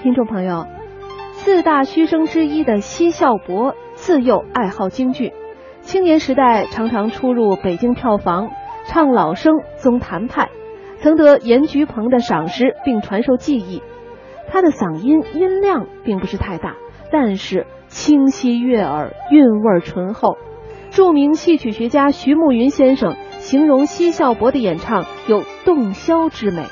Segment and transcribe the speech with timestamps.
[0.00, 0.64] 听众朋友，
[1.32, 5.32] 四大须生之一的奚孝伯自幼爱好京剧，
[5.80, 8.50] 青年时代常常出入北京票房，
[8.86, 10.50] 唱老生、宗谭派，
[11.00, 13.82] 曾得严菊鹏的赏识并传授技艺。
[14.46, 16.76] 他的嗓音音量并不是太大，
[17.10, 20.38] 但是清晰悦耳，韵味醇厚。
[20.90, 26.62] 著名戏曲学家徐慕云先生形容奚孝伯的演唱有洞箫之美。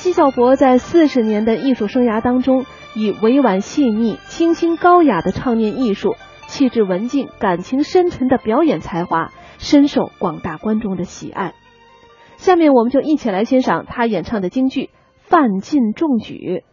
[0.00, 2.64] 奚孝伯在四十年的艺术生涯当中，
[2.94, 11.52] 以委婉细腻、清新高雅的唱念艺术，气质文静、感情深沉的表演才华，深受广大观众的喜爱。
[12.38, 14.84] 下面我们就一起来欣赏他演唱的京剧
[15.18, 16.64] 《范进中举》。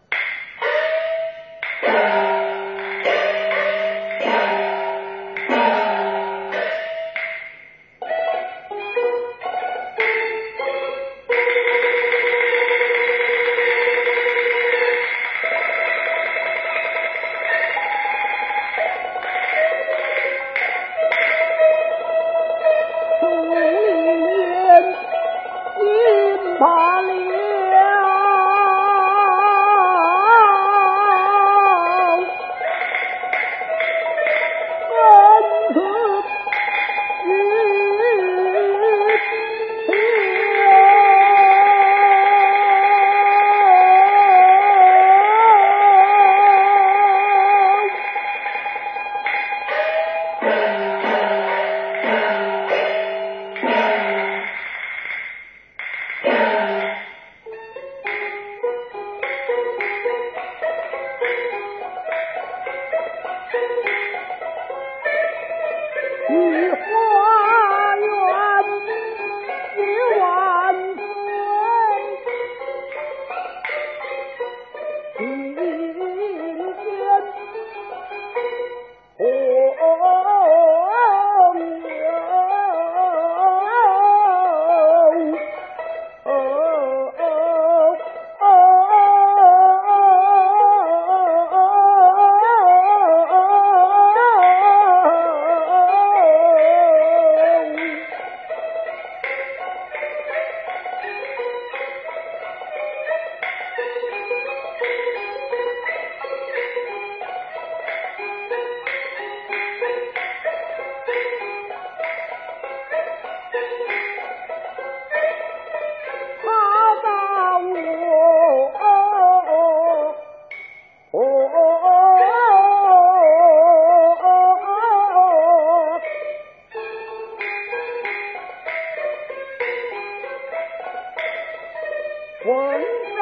[132.47, 133.17] One.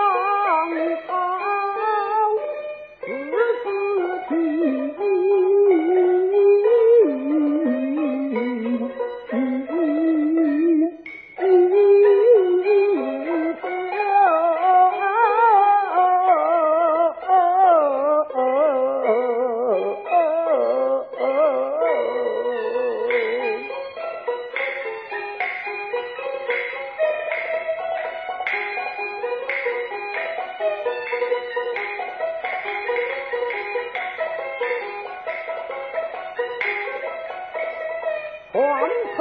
[39.16, 39.18] 头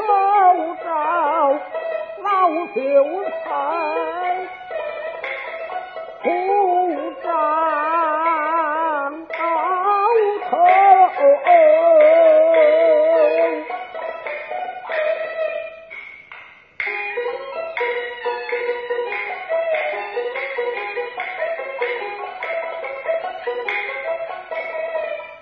[0.83, 0.87] 照
[2.23, 2.29] 老
[2.75, 2.81] 秀
[3.45, 3.47] 才，
[6.23, 6.27] 不
[7.23, 7.27] 长
[9.27, 9.37] 高
[10.51, 10.53] 头。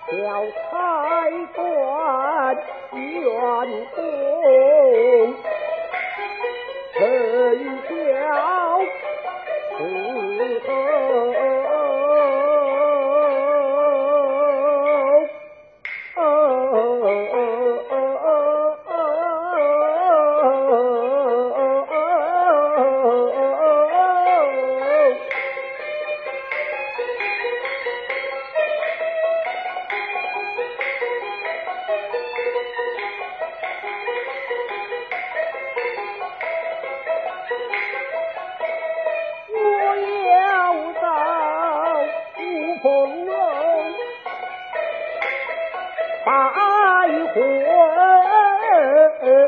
[0.05, 0.11] 小
[0.69, 0.71] 才
[1.55, 1.59] 官
[2.95, 4.72] 员工，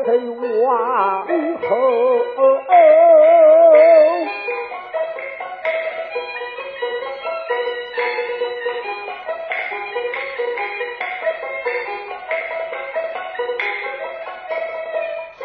[0.06, 1.26] 这黄
[1.68, 1.68] 河，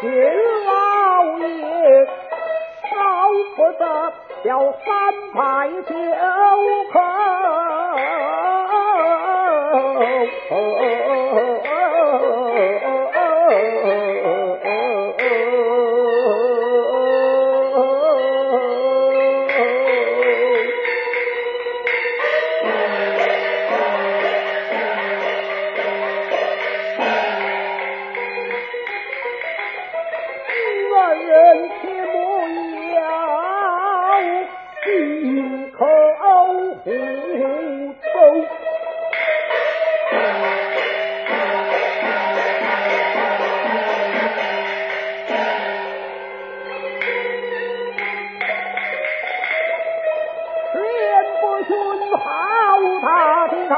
[0.66, 0.70] 老
[1.38, 1.46] 爷
[2.88, 2.90] 烧
[3.56, 3.82] 不得
[4.44, 4.86] 要三
[5.34, 5.38] 拜
[5.82, 5.90] 九
[6.92, 6.94] 叩。
[51.42, 52.22] 不寻好
[53.02, 53.74] 大的谈，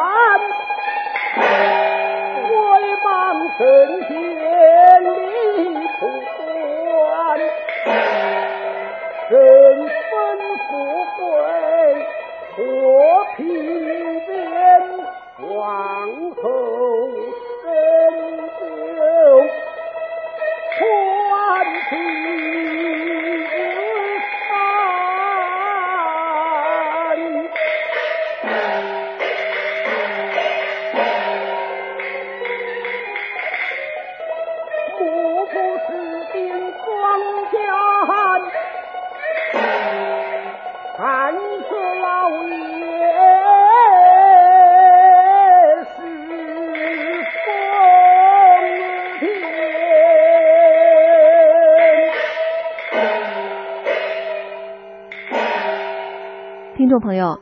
[56.85, 57.41] 听众朋友，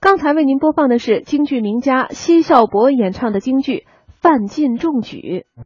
[0.00, 3.72] 刚才为您播放的是京剧名家奚孝伯演唱的京剧
[4.20, 5.46] 《范进中举》。